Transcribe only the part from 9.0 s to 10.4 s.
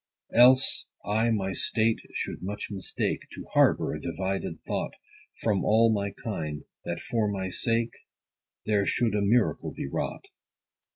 a miracle be wrought.